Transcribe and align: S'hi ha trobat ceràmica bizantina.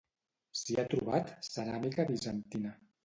S'hi 0.61 0.77
ha 0.77 0.85
trobat 0.93 1.29
ceràmica 1.49 2.07
bizantina. 2.11 2.73